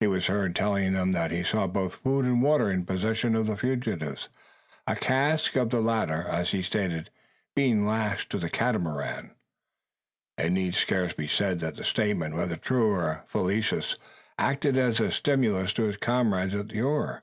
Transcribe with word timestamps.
He 0.00 0.06
was 0.06 0.28
heard 0.28 0.56
telling 0.56 0.94
them 0.94 1.12
that 1.12 1.30
he 1.30 1.44
saw 1.44 1.66
both 1.66 1.96
food 1.96 2.24
and 2.24 2.42
water 2.42 2.70
in 2.70 2.86
possession 2.86 3.34
of 3.36 3.46
the 3.46 3.54
fugitives 3.54 4.30
a 4.86 4.96
cask 4.96 5.56
of 5.56 5.68
the 5.68 5.82
latter, 5.82 6.22
as 6.26 6.52
he 6.52 6.62
stated, 6.62 7.10
being 7.54 7.86
lashed 7.86 8.30
to 8.30 8.38
the 8.38 8.48
Catamaran. 8.48 9.32
It 10.38 10.52
need 10.52 10.74
scarce 10.74 11.12
be 11.12 11.28
said 11.28 11.60
that 11.60 11.76
the 11.76 11.84
statement 11.84 12.34
whether 12.34 12.56
true 12.56 12.90
or 12.92 13.24
fallacious, 13.26 13.96
acted 14.38 14.78
as 14.78 15.00
a 15.00 15.12
stimulus 15.12 15.74
to 15.74 15.82
his 15.82 15.98
comrades 15.98 16.54
at 16.54 16.68
the 16.70 16.80
oar. 16.80 17.22